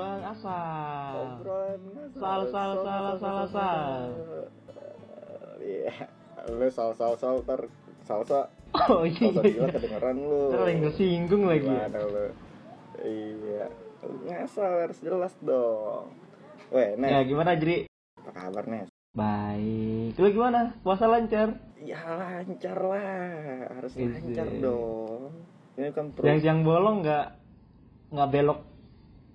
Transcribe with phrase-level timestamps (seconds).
[0.00, 1.14] obrolan asal.
[1.36, 4.08] obrolan Sal, sal, salah, salah, sal.
[5.60, 5.92] iya
[6.48, 7.60] lu sal sal sal ter
[8.02, 8.48] salsa
[8.88, 9.28] Oh iya.
[9.28, 11.68] salsa gila kedengeran lu Ntar lagi ngesinggung lagi.
[11.68, 12.26] Gimana lu
[12.98, 13.66] iya
[14.00, 16.08] ngasal harus jelas dong
[16.70, 17.90] Weh, Nes, Ya gimana Jri?
[18.16, 18.86] apa kabar Nes?
[19.10, 20.14] Baik.
[20.14, 20.78] Lu gimana?
[20.80, 21.58] Puasa lancar?
[21.76, 23.10] Ya lancar lah,
[23.74, 24.06] harus Isi.
[24.06, 25.34] lancar dong.
[25.74, 26.14] Ini kan.
[26.22, 27.26] Yang siang bolong nggak
[28.10, 28.60] nggak belok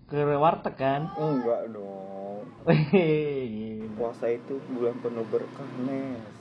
[0.05, 1.09] ke warteg kan?
[1.17, 2.45] Enggak dong.
[3.97, 6.35] Puasa itu bulan penuh berkah, Nes.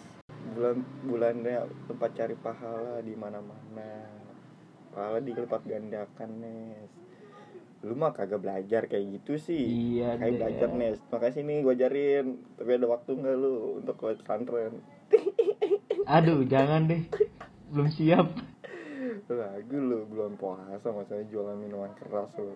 [0.53, 4.11] Bulan bulannya tempat cari pahala di mana-mana.
[4.93, 6.91] Pahala dilipat gandakan, Nes.
[7.85, 9.65] Lu mah kagak belajar kayak gitu sih.
[10.01, 10.39] Iya Kayak deh.
[10.41, 10.99] belajar, Nes.
[11.09, 12.27] Makanya sini gue ajarin.
[12.61, 14.75] Tapi ada waktu nggak lu untuk ke pesantren?
[16.05, 17.01] Aduh, jangan deh.
[17.73, 18.29] Belum siap.
[19.25, 22.53] Lagu lu belum puasa, maksudnya jualan minuman keras lu.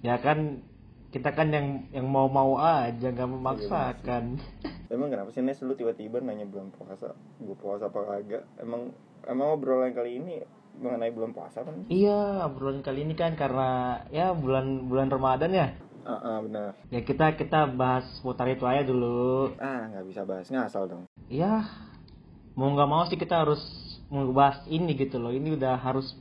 [0.00, 0.62] Ya kan
[1.10, 4.38] kita kan yang yang mau-mau aja nggak memaksakan.
[4.86, 7.16] Emang kenapa sih Nes lu tiba-tiba nanya bulan puasa?
[7.42, 8.44] Gue puasa apa kagak?
[8.62, 8.94] Emang
[9.26, 10.46] emang obrolan kali ini
[10.78, 11.88] mengenai bulan puasa kan?
[11.90, 15.68] Iya, obrolan kali ini kan karena ya bulan bulan Ramadan ya.
[16.06, 16.78] Ah, ah, benar.
[16.94, 19.58] Ya kita kita bahas putar itu aja dulu.
[19.58, 21.02] Ah, nggak bisa bahas ngasal dong.
[21.26, 21.66] Ya
[22.54, 23.60] mau nggak mau sih kita harus
[24.06, 25.34] membahas ini gitu loh.
[25.34, 26.14] Ini udah harus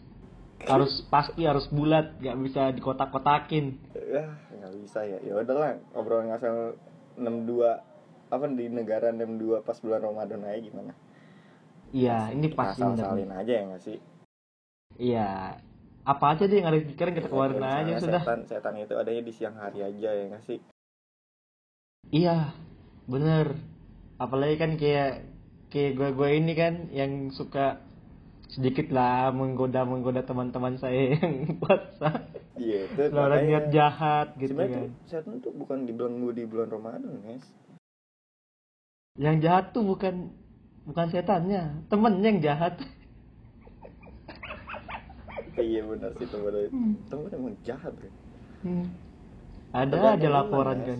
[0.63, 3.75] harus pasti harus bulat, nggak bisa dikotak-kotakin.
[3.91, 5.19] Ya, nggak bisa ya.
[5.19, 6.79] Ya udahlah, obrolan ngasal
[7.19, 7.83] 62
[8.31, 10.93] apa di negara 62 pas bulan Ramadan aja gimana?
[11.93, 12.97] Iya, ini pasti nih.
[12.97, 13.97] salin aja ya nggak sih?
[14.97, 15.59] Iya.
[16.05, 18.21] Apa aja deh yang ada di pikiran kita keluarin Misalnya aja sudah.
[18.21, 20.59] Setan, setan itu adanya di siang hari aja ya nggak sih?
[22.13, 22.53] Iya,
[23.09, 23.57] bener.
[24.21, 25.25] Apalagi kan kayak
[25.73, 27.81] kayak gue gue ini kan yang suka
[28.53, 32.29] sedikit lah menggoda menggoda teman-teman saya yang puasa.
[32.55, 34.87] Iya, itu niat jahat gitu Sebenarnya kan.
[34.87, 37.45] tuh setan tuh bukan dibelenggu di bulan Ramadan, guys.
[39.19, 40.31] Yang jahat tuh bukan
[40.87, 42.73] bukan setannya, temennya yang jahat.
[45.55, 46.67] iya benar sih temen
[47.07, 48.11] temen emang jahat ya
[48.65, 48.89] Hmm.
[49.69, 50.99] Ada Tergantung aja laporan kan.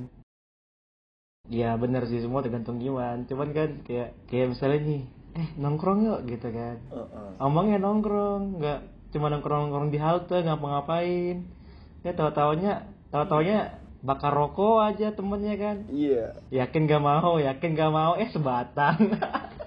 [1.50, 3.26] Iya bener sih semua tergantung gimana.
[3.26, 5.02] Cuman kan kayak kayak misalnya nih,
[5.36, 6.80] eh nongkrong yuk gitu kan.
[6.80, 7.30] Heeh.
[7.44, 8.80] Omongnya nongkrong, nggak
[9.12, 11.44] cuma nongkrong nongkrong di halte ngapa-ngapain.
[12.08, 15.78] Ya tahu-taunya tahu-taunya bakar rokok aja temennya kan.
[15.90, 19.18] iya Yakin gak mau, yakin gak mau, eh sebatang.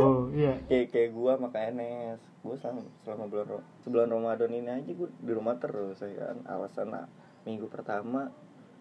[0.00, 0.56] oh iya.
[0.66, 3.46] kayak kayak gua sama Kak Enes gua selama, selama bulan
[3.84, 7.06] sebulan Ramadan ini aja gua di rumah terus ya kan alasan ah,
[7.44, 8.32] minggu pertama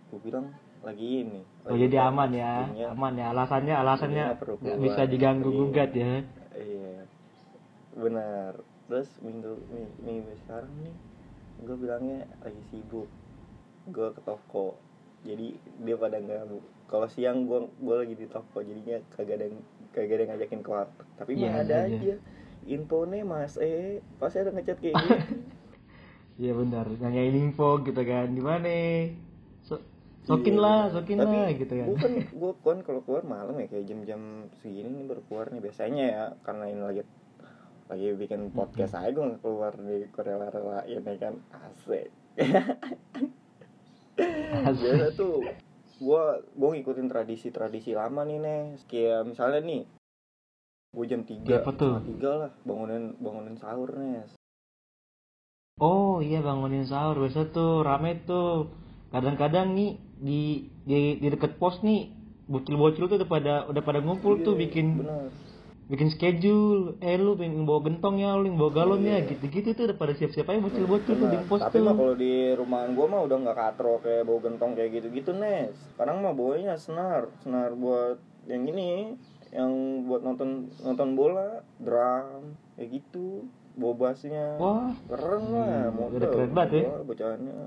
[0.09, 0.45] gua bilang
[0.79, 1.41] lagi ini.
[1.63, 3.25] Oh lagi jadi puasa, aman ya, jadinya- aman ya.
[3.29, 4.25] Alasannya alasannya
[4.59, 5.57] Nggak bisa diganggu Iya.
[5.57, 6.13] gugat ya.
[6.55, 6.95] iya.
[7.93, 8.51] Benar.
[8.87, 10.95] Terus minggu mi- minggu sekarang nih
[11.61, 13.07] gua bilangnya lagi sibuk.
[13.87, 14.79] Gua ke toko.
[15.21, 15.53] Jadi
[15.83, 16.47] dia pada nggak
[16.87, 19.47] kalau siang gua gua lagi di toko jadinya kagak ada
[19.91, 21.97] kagak ada ngajakin ke warteg tapi Iya, mah ada iya.
[21.99, 22.15] aja.
[22.65, 25.15] Infonya mas eh pasti ada ngechat kayak gitu
[26.39, 28.71] Iya benar, nanyain info gitu kan, di mana?
[30.29, 31.85] So, sokin Iya, lah, sokin Tapi lah gitu kan.
[31.89, 34.21] gua kan gua kan kalau keluar malam ya kayak jam-jam
[34.61, 35.57] segini nih baru keluar nih.
[35.65, 37.01] Biasanya ya karena ini lagi
[37.89, 41.33] lagi bikin podcast aja gue keluar di Korea relain ya kan.
[41.49, 42.13] Asik.
[44.61, 45.41] Biasa tuh
[45.97, 48.85] gua gua ngikutin tradisi-tradisi lama nih Nes.
[48.85, 49.81] Kayak misalnya nih
[50.93, 52.05] gua jam 3 apa tuh?
[52.05, 54.29] tiga lah bangunin bangunin sahur Nes.
[55.81, 58.69] Oh iya bangunin sahur, biasa tuh rame tuh.
[59.09, 59.89] Kadang-kadang nih
[60.19, 60.41] di
[60.85, 62.13] di di deket pos nih
[62.45, 65.29] bocil-bocil tuh udah pada udah pada ngumpul tuh Iya, bikin bener
[65.89, 67.01] bikin schedule.
[67.01, 69.33] Eh lu pengen bawa gentong ya, lu yang bawa galon ya, Iya.
[69.33, 71.83] gitu-gitu tuh udah pada siap-siap aja bocil-bocil tuh di pos tapi tuh.
[71.83, 75.73] mah kalau di rumahan gua mah udah nggak katro kayak bau gentong kayak gitu-gitu Nes
[75.93, 79.17] sekarang mah bawanya senar senar buat yang ini
[79.49, 79.71] yang
[80.05, 86.51] buat nonton nonton bola drum kayak gitu bawa bassnya Wah, keren lah Hmm, udah keren
[86.53, 87.01] banget ya.
[87.01, 87.57] Bocahannya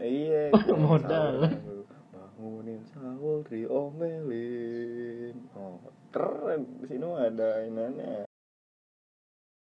[0.00, 1.48] iya Modal.
[1.48, 1.84] sahur.
[2.12, 5.80] bangunin sahur diomelin oh
[6.12, 8.28] keren di sini ada inannya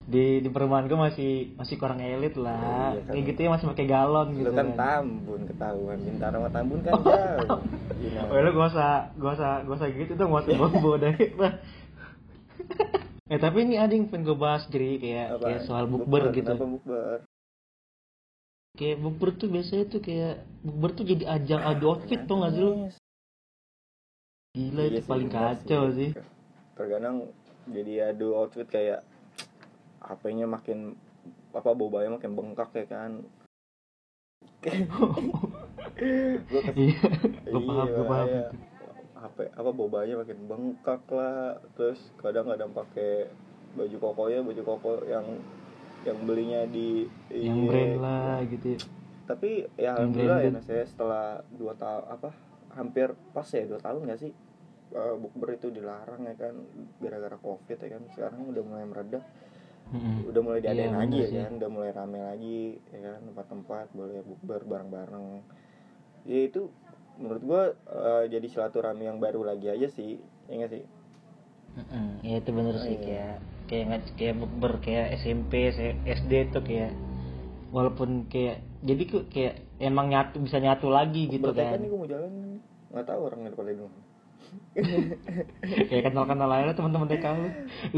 [0.06, 2.94] di di perumahan gue masih masih kurang elit lah.
[2.94, 3.12] Iya, kan.
[3.18, 6.92] Kayak gitu ya masih pakai galon gitu lu kan Tambun ketahuan Bintaro sama Tambun kan
[6.94, 7.58] jauh
[7.98, 8.30] Gimana?
[8.30, 11.26] Oh lu gak usah, gak usah, gak usah gitu dong, gak usah bawa dari
[13.34, 15.42] Eh tapi ini ada yang pengen gue bahas jadi kayak, Apa?
[15.50, 16.54] kayak soal bukber gitu.
[16.54, 17.25] kenapa bukber
[18.76, 22.60] Kayak bukber tuh biasanya tuh kayak bukber tuh jadi ajang adu outfit tuh gak sih
[22.60, 22.72] lu?
[24.56, 26.10] Gila Iya itu sih, paling kacau sih.
[26.76, 27.16] terkadang
[27.72, 29.00] jadi adu outfit kayak
[30.04, 30.92] HP-nya makin
[31.56, 33.24] apa bobanya makin bengkak ya kan
[36.50, 37.00] gue kes iya
[37.48, 38.46] gue paham gue paham iya.
[39.16, 43.32] HP apa bobanya makin bengkak lah terus kadang-kadang pakai
[43.72, 45.24] baju kokonya baju koko yang
[46.06, 47.68] yang belinya di yang iya.
[47.68, 48.80] brand lah gitu ya.
[49.26, 50.62] tapi ya Yang alhamdulillah ya branded.
[50.62, 52.28] Nas, ya setelah dua tahun apa
[52.72, 54.32] hampir pas ya dua tahun nggak sih
[54.92, 56.54] eh, bukber itu dilarang ya kan
[56.96, 59.24] gara-gara covid ya kan sekarang udah mulai meredah
[59.86, 60.26] Mm-mm.
[60.26, 61.38] udah mulai diadain Iya, lagi ya sih.
[61.40, 65.26] kan udah mulai rame lagi ya kan tempat-tempat boleh bukber bareng-bareng
[66.24, 66.70] ya itu
[67.16, 70.84] menurut gua eh, jadi silaturahmi yang baru lagi aja sih ya nggak sih
[71.76, 73.02] Mm-mm, ya itu bener sih Iya.
[73.02, 75.70] kayak kayak kayak bukber kayak SMP
[76.06, 76.94] SD tuh kayak
[77.74, 81.78] walaupun kayak jadi kok kayak emang nyatu bisa nyatu lagi gitu Berarti kan.
[81.82, 82.32] Nih gua mau jalan
[82.86, 83.90] nggak tahu orangnya pada dulu
[85.90, 87.48] kayak kenal kenal aja teman-teman TK lu.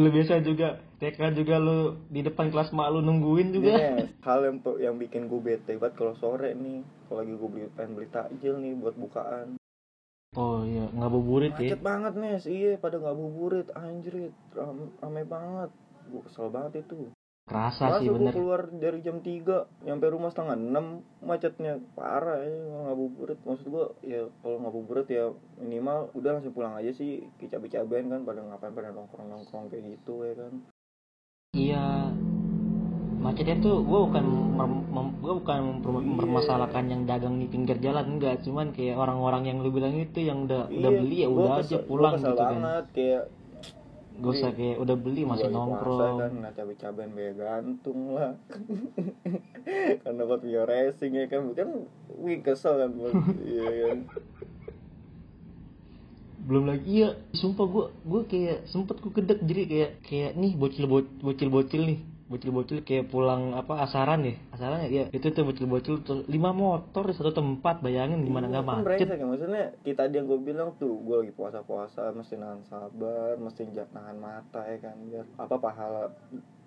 [0.01, 3.77] Lu biasa juga TK juga lu di depan kelas mak lu nungguin juga.
[3.77, 6.81] Yes, hal yang yang bikin gue bete banget kalau sore nih.
[7.11, 9.61] Kalau lagi gue beli pengen beli takjil nih buat bukaan
[10.37, 12.45] oh iya ngabuburit ya macet banget nes.
[12.45, 13.69] Iya pada nggak buburit.
[13.73, 15.71] Anjrit ram, rame banget.
[16.09, 17.13] Gue kesel banget itu.
[17.49, 18.37] Kerasa masa sih bener.
[18.37, 23.39] keluar dari jam 3 nyampe rumah setengah 6 macetnya parah ya nggak buburit.
[23.41, 27.25] Maksud gue ya kalau nggak buburit ya minimal udah langsung pulang aja sih.
[27.41, 30.53] Cabai-cabain kan pada ngapain pada nongkrong-nongkrong kayak gitu ya kan.
[31.57, 32.08] Iya
[33.19, 34.25] macetnya tuh gue bukan
[35.19, 36.07] gue bukan memper- Iya.
[36.09, 38.41] mempermasalahkan yang dagang di pinggir jalan enggak.
[38.41, 41.67] Cuman kayak orang-orang yang lu bilang itu yang udah udah Iya, beli ya udah aja
[41.75, 42.53] kesel- pulang gitu kan.
[42.55, 43.23] banget kayak
[44.19, 46.19] gak usah kayak udah beli masih lagi puasa nongkrong.
[46.19, 48.33] kan nah cabai-cabain biaya gantung lah.
[50.03, 51.69] Karena buat video racing ya kan kan
[52.17, 53.99] wih kesel kan buat iya kan.
[56.41, 60.87] Belum lagi iya sumpah gue gue kayak sempet gue kedek jadi kayak kayak nih bocil
[61.21, 64.37] bocil bocil nih bocil bocil kayak pulang apa asaran ya?
[64.53, 68.47] Asaran ya, ya itu tuh bocil bocil tuh lima motor di satu tempat bayangin gimana
[68.47, 68.85] nggak Kan macet.
[68.85, 69.27] brengsek ya.
[69.27, 74.61] Maksudnya kita yang gue bilang tuh gue lagi puasa-puasa mesti nahan sabar mesti nahan mata
[74.63, 76.03] ya kan biar apa pahala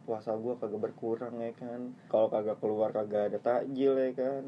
[0.01, 1.93] puasa gue kagak berkurang ya kan.
[2.09, 4.45] Kalau kagak keluar kagak ada takjil ya kan.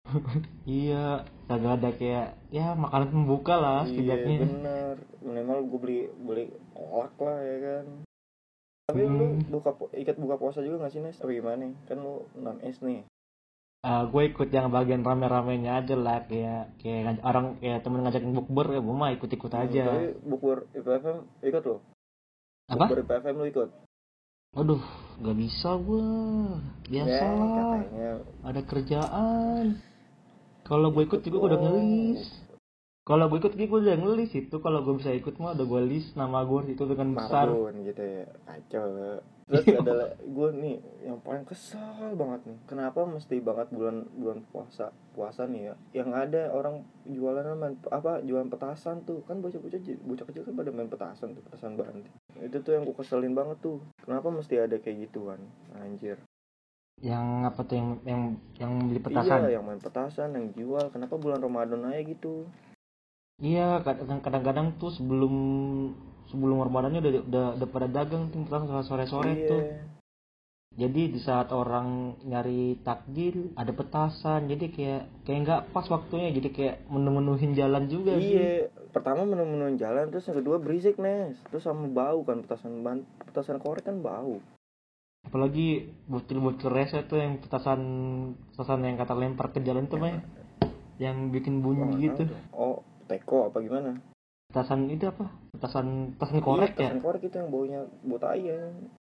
[0.64, 4.38] Iya kagak ada kayak ya makanan pembuka lah iya setidaknya.
[4.40, 7.86] bener minimal gue beli beli kolak lah ya kan
[8.90, 9.46] tapi lu Hmm.
[9.48, 11.14] buka pu- ikat buka puasa juga gak sih Nes?
[11.16, 11.70] Apa gimana?
[11.86, 13.06] Kan lu non es nih
[13.80, 18.66] Ah, gue ikut yang bagian rame-ramenya aja lah kayak kayak orang kayak temen ngajakin bukber
[18.68, 21.76] ya gue mah ikut-ikut aja Hmm, Tapi bukur IPFM ikut lo?
[22.68, 23.68] apa Bukur IPFM lu ikut?
[24.52, 24.82] aduh
[25.16, 26.06] gak bisa gue
[26.90, 28.10] biasa Ya, katanya
[28.42, 29.64] ada kerjaan
[30.60, 32.22] kalau gue ikut juga gue udah ngelis
[33.10, 34.56] kalau gue ikut gue udah ngelis itu.
[34.62, 37.50] Kalau gue bisa ikut mah udah gue list nama gue itu dengan besar.
[37.50, 38.30] Marbun gitu ya.
[38.46, 39.18] Kacau.
[39.50, 42.58] Terus ada gue nih yang paling kesal banget nih.
[42.70, 45.74] Kenapa mesti banget bulan bulan puasa Puasa nih ya?
[45.90, 49.26] Yang ada orang jualan main, apa jualan petasan tuh.
[49.26, 52.94] Kan bocah-bocah bocah kecil kan pada main petasan tuh Petasan banting Itu tuh yang gue
[52.94, 53.82] keselin banget tuh.
[54.06, 55.42] Kenapa mesti ada kayak gituan?
[55.82, 56.22] Anjir.
[57.02, 58.22] Yang apa tuh yang yang
[58.54, 59.50] yang beli petasan?
[59.50, 60.94] Iya yang main petasan yang jual.
[60.94, 62.46] Kenapa bulan Ramadan aja gitu
[63.40, 65.34] iya kadang- kadang-kadang tuh sebelum
[66.30, 69.48] sebelum ramadannya udah udah, udah pada dagang tuh petasan sore-sore Iya.
[69.48, 69.62] tuh
[70.70, 76.48] jadi di saat orang nyari takjil ada petasan jadi kayak kayak nggak pas waktunya jadi
[76.54, 81.66] kayak menu-menuhin jalan juga sih Iya, pertama menu-menu jalan, terus yang kedua berisik nes, terus
[81.66, 84.38] sama bau kan petasan ban, petasan korek kan bau.
[85.20, 87.80] apalagi bocil-bocil rese tuh yang petasan
[88.56, 90.20] petasan yang kata lempar ke jalan tuh mah ya.
[90.96, 92.38] yang bikin bunyi gitu tahu tuh.
[92.56, 92.76] Oh,
[93.10, 93.98] teko apa gimana?
[94.50, 98.42] petasan itu apa petasan petasan korek iya, ya petasan korek itu yang baunya bau tai
[98.42, 98.58] ya.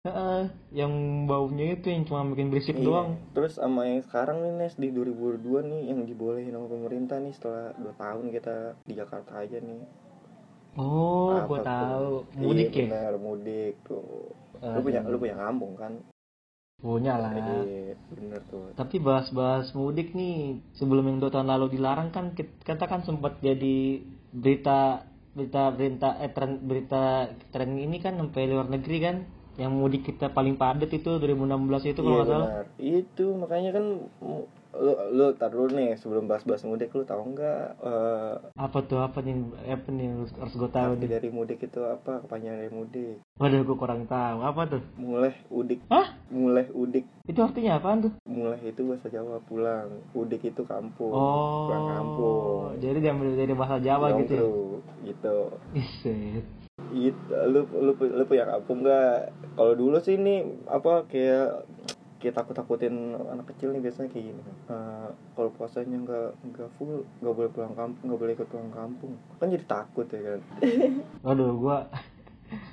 [0.04, 0.42] Heeh,
[0.72, 0.92] yang
[1.24, 2.84] baunya itu yang cuma bikin berisik Iya.
[2.84, 7.32] doang Terus sama yang sekarang nih Nes di 2022 nih yang dibolehin sama pemerintah nih
[7.32, 9.84] setelah 2 tahun kita di Jakarta aja nih.
[10.80, 11.66] oh Apa gua tuh?
[11.68, 12.08] tahu
[12.40, 14.32] mudik iya, ya bener, mudik tuh.
[14.64, 15.92] Lu punya lu punya kampung kan?
[16.84, 18.76] Punya lah Iya, bener tuh.
[18.76, 23.40] Tapi bahas-bahas mudik nih, sebelum yang dua tahun lalu dilarang kan kit- kita kan sempat
[23.40, 24.04] jadi
[24.36, 29.16] berita berita berita eh, tren, berita tren ini kan sampai luar negeri kan
[29.56, 32.48] yang mudik kita paling padat itu 2016 itu kalau Iya nggak salah.
[32.76, 33.84] Itu makanya kan
[34.76, 39.18] lu lu tar dulu nih sebelum bahas-bahas mudik lu tahu nggak eh Apa tuh apa
[39.18, 39.34] nih
[39.66, 41.08] apa nih yang harus, harus gue tahu nih.
[41.08, 44.82] dari mudik itu apa kepanjangan dari mudik Waduh gue kurang tahu apa tuh.
[44.94, 46.08] mulai udik Hah?
[46.28, 48.12] mulai udik Itu artinya apaan tuh?
[48.24, 51.66] mulai itu bahasa Jawa pulang udik itu kampung Oh.
[51.66, 54.44] pulang kampung Jadi diambil dari bahasa Jawa gitu ya.
[55.04, 55.36] Gitu
[55.72, 56.44] Iset.
[56.90, 57.14] itu
[57.46, 59.18] lu lu lu punya kampung nggak
[59.54, 61.62] kalau dulu sih nih apa kayak
[62.24, 66.92] kayak takut takutin anak kecil nih biasanya kayak gini Eh, kalau puasanya nggak nggak full
[67.20, 70.40] nggak boleh pulang kampung nggak boleh ikut pulang kampung kan jadi takut ya kan
[71.24, 71.78] Waduh, gua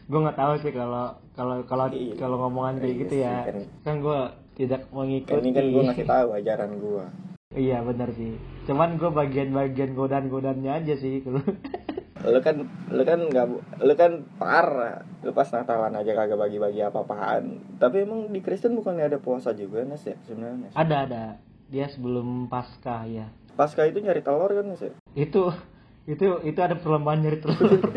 [0.08, 2.16] gua nggak tahu sih kalau kalau kalau Iya.
[2.16, 3.36] kalau ngomongan kayak Iya gitu ya.
[3.44, 3.56] kan.
[3.82, 4.20] Kan gua
[4.54, 5.32] tidak mengikuti.
[5.32, 7.06] kan ini kan gue ngasih tahu ajaran gue
[7.52, 8.32] Iya benar sih.
[8.64, 11.20] Cuman gua bagian-bagian godaan-godaannya aja sih.
[12.22, 12.56] lu kan
[12.94, 13.46] lu kan nggak
[13.82, 19.10] lu kan parah lu pas Natalan aja kagak bagi-bagi apa-apaan tapi emang di Kristen bukannya
[19.10, 21.26] ada puasa juga Nes ya sebenarnya ada ada.
[21.72, 23.32] Dia sebelum Paskah ya.
[23.56, 24.92] Pasca itu nyari telur kan Nes ya?
[25.16, 25.56] Itu
[26.04, 27.80] itu itu ada perlombaan nyari telur.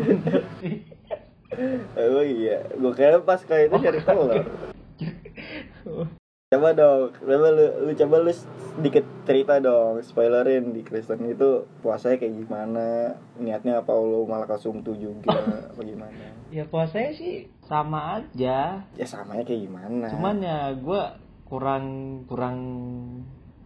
[1.95, 4.43] Oh iya gue kira Pasca itu nyari telur
[6.55, 12.19] coba dong coba lu, lu coba lu sedikit cerita dong spoilerin di Kristen itu puasanya
[12.19, 15.35] kayak gimana niatnya apa lu malah kasumtu juga
[15.71, 16.25] apa gimana?
[16.49, 18.83] Ya puasanya sih sama aja.
[18.83, 20.07] ya samanya kayak gimana?
[20.11, 21.85] Cuman ya gua kurang
[22.25, 22.57] kurang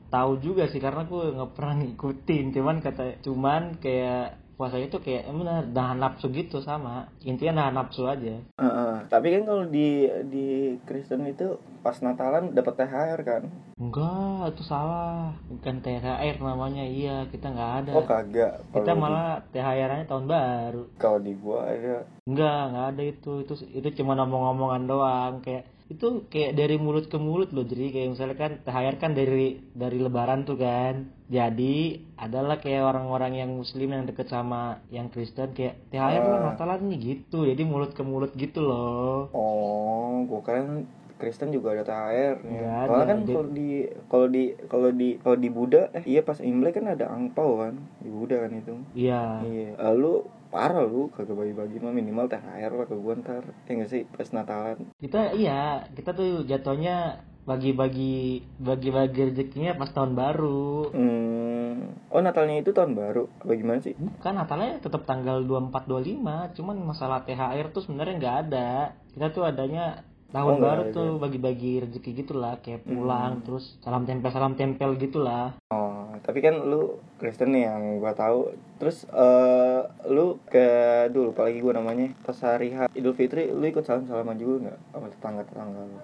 [0.10, 2.46] tahu juga sih karena gue nggak pernah ngikutin.
[2.52, 7.08] Cuman kata cuman kayak puasa itu kayak emang benar nahan nafsu gitu sama.
[7.24, 8.44] Intinya nahan nafsu aja.
[8.60, 8.94] Heeh.
[9.08, 13.48] tapi kan kalau di di Kristen itu pas Natalan dapat THR kan?
[13.80, 15.32] Enggak itu salah.
[15.48, 16.84] Bukan THR namanya.
[16.84, 17.92] Iya kita nggak ada.
[17.96, 18.60] Oh kagak.
[18.76, 20.84] Kita di- malah THR-nya tahun baru.
[21.00, 22.04] Kalau di gua ada.
[22.28, 23.32] Enggak nggak ada itu.
[23.48, 25.34] Itu itu cuma ngomong-ngomongan doang.
[25.40, 29.58] Kayak itu kayak dari mulut ke mulut loh jadi kayak misalnya kan THR kan dari
[29.74, 31.78] dari lebaran tuh kan jadi
[32.16, 36.46] adalah kayak orang-orang yang muslim yang deket sama yang Kristen kayak THR lah Ah.
[36.54, 40.86] Natalan nih gitu jadi mulut ke mulut gitu loh Oh, gua keren
[41.18, 42.86] Kristen juga ada THR ya.
[42.86, 43.70] Soalnya kan kalau di
[44.08, 47.76] kalau di kalau di kalau di Buddha eh iya pas Imlek kan ada angpau kan
[48.00, 48.78] di Buddha kan itu.
[48.96, 49.74] iya Iya.
[49.76, 53.44] Lalu parah lu kagak bagi-bagi mah minimal THR lah ke gua ntar.
[53.64, 54.90] Ya nggak sih pas Natalan.
[54.98, 58.18] kita iya kita tuh jatuhnya bagi-bagi
[58.58, 61.98] bagi-bagi rezekinya pas tahun baru Hmm.
[62.10, 63.26] Oh Natalnya itu tahun baru.
[63.40, 63.94] Apa gimana sih?
[63.94, 66.22] Bukan Natalnya tetap tanggal 24 25,
[66.54, 68.70] cuman masalah THR tuh sebenarnya nggak ada.
[69.10, 72.90] Kita tuh adanya tahun Oh, baru tuh bagi-bagi rezeki gitulah, kayak Hmm.
[72.92, 75.58] pulang terus salam tempel salam tempel gitulah.
[75.70, 75.89] Oh,
[76.24, 78.54] tapi kan lu Kristen nih yang gua tahu.
[78.80, 80.68] Terus eh lu ke
[81.12, 85.08] dulu apalagi gua namanya pas hari H Idul Fitri lu ikut salam-salaman juga nggak sama
[85.12, 86.00] tetangga-tetangga lu?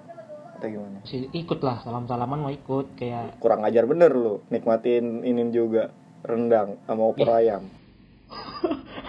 [0.56, 1.00] Atau gimana?
[1.04, 5.92] Si ikut lah salam salaman mau ikut kayak Kurang ajar bener lu nikmatin ini juga
[6.26, 7.68] rendang sama opor ayam.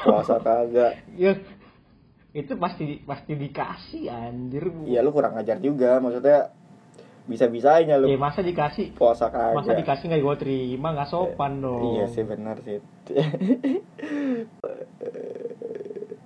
[0.07, 1.03] Puasa kagak.
[1.17, 1.35] ya
[2.37, 4.69] itu pasti pasti dikasih anjir.
[4.85, 6.53] Iya lu kurang ajar juga maksudnya
[7.27, 9.55] bisa-bisanya lu Ya masa dikasih puasa kagak.
[9.55, 11.83] masa dikasih nggak gue terima nggak sopan dong.
[11.93, 12.79] Iya sih benar sih.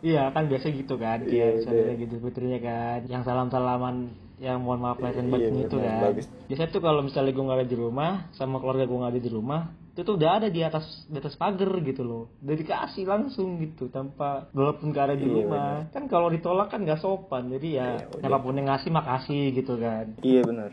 [0.01, 1.93] Iya kan biasa gitu kan, Iya, iya.
[1.93, 4.09] lagi Idul Fitrinya kan, yang salam salaman
[4.41, 6.01] yang mohon maaf lahir dan Iya, batin itu benar, kan.
[6.09, 6.27] bagus.
[6.49, 9.29] Biasanya tuh kalau misalnya gue nggak ada di rumah, sama keluarga gue nggak ada di
[9.29, 9.61] rumah,
[10.01, 13.93] itu tuh udah ada di atas di atas pagar gitu loh, udah dikasih langsung gitu
[13.93, 15.85] tanpa walaupun gak ada di Iya, rumah.
[15.93, 19.77] Kan kalau ditolak kan nggak sopan, jadi ya Iya, siapa pun yang ngasih makasih gitu
[19.77, 20.17] kan.
[20.25, 20.73] Iya benar.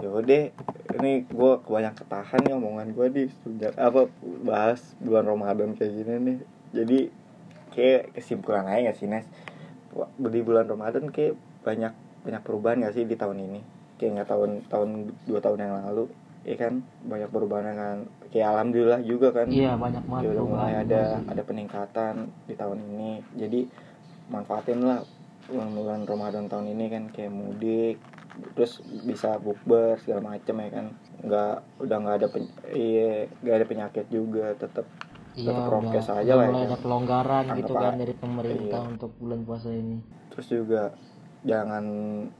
[0.00, 0.42] Ya udah,
[0.96, 4.08] ini gue kebanyak ketahan nih omongan gue di sejak apa
[4.40, 6.38] bahas bulan Ramadan kayak gini nih.
[6.72, 6.98] Jadi
[7.76, 9.28] kayak kesimpulan aja gak sih Nes?
[10.16, 11.92] Di bulan Ramadan kayak banyak
[12.24, 13.60] banyak perubahan gak sih di tahun ini?
[14.00, 14.90] Kayak nggak tahun tahun
[15.28, 16.04] dua tahun yang lalu,
[16.44, 16.72] ya kan
[17.02, 17.98] banyak perubahan kan.
[18.28, 19.46] Kayak alhamdulillah juga kan.
[19.46, 23.10] Iya banyak banget udah mulai ada ada peningkatan di tahun ini.
[23.34, 23.60] Jadi
[24.26, 25.00] manfaatin lah
[25.44, 27.96] bulan-bulan Ramadan tahun ini kan kayak mudik
[28.56, 30.86] terus bisa bukber segala macem ya kan
[31.20, 34.82] nggak udah nggak ada pen, iya nggak ada penyakit juga tetap
[35.34, 36.68] Iya, tetap prokes aja lah ya mulai kan.
[36.68, 38.88] ada pelonggaran Anggap gitu kan dari pemerintah Iya.
[38.88, 39.98] untuk bulan puasa ini.
[40.30, 40.82] terus juga
[41.42, 41.84] jangan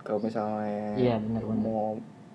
[0.00, 1.62] kalau misalnya Iya, benar-benar.
[1.62, 1.94] mau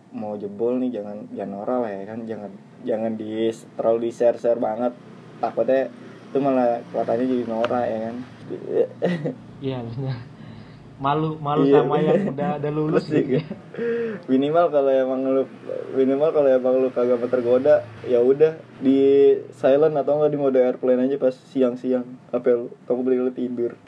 [0.09, 2.51] mau jebol nih jangan jangan norak lah ya kan jangan
[2.81, 4.93] jangan di terlalu di share share banget
[5.37, 5.87] takutnya
[6.29, 8.15] itu malah kelihatannya jadi norak ya kan
[9.59, 10.17] Iya benar.
[10.99, 13.39] Malu malu Iya, sama yang udah udah lulus gitu.
[14.27, 15.43] minimal kalau emang lu
[15.93, 18.99] minimal kalau emang lu kagak tergoda ya udah di
[19.51, 23.71] silent atau enggak di mode airplane aja pas siang-siang apa lu kamu beli lu tidur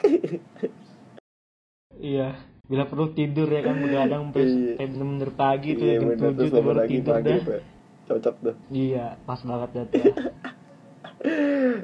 [1.92, 2.34] Iya.
[2.72, 4.88] Bila perlu tidur ya kan begadang sampai Iya.
[4.88, 7.60] bener-bener pagi tuh iya jam tujuh tuh baru tidur pagi dah.
[8.02, 10.04] Cocok tuh Iya, pas banget dah tuh.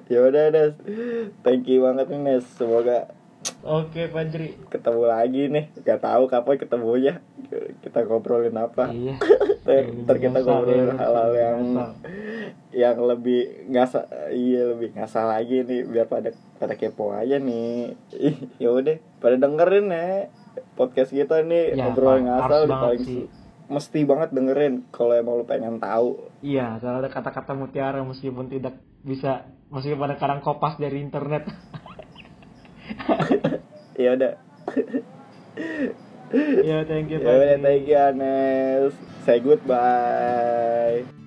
[0.09, 0.75] ya udah Nes
[1.41, 3.13] thank you banget nih Nes semoga
[3.61, 4.59] Oke, Fajri.
[4.67, 7.15] ketemu lagi nih gak tahu kapan ketemunya
[7.81, 9.15] kita ngobrolin apa Iya.
[10.03, 11.91] ntar, Iya, kita ngobrolin ya, hal-hal yang ngasal.
[12.69, 17.95] yang lebih ngasal iya lebih ngasal lagi nih biar pada pada kepo aja nih
[18.63, 20.27] ya udah pada dengerin ya
[20.75, 23.23] podcast kita nih Ya, ngasal banget paling sih.
[23.69, 28.79] mesti banget dengerin kalau emang lu pengen tahu Iya, soalnya ada kata-kata mutiara meskipun tidak
[29.03, 31.49] bisa meskipun ada karang kopas dari internet.
[33.99, 34.33] ya udah
[36.63, 37.19] ya, thank you.
[37.19, 38.95] ya udah thank you Anes
[39.27, 41.18] say goodbye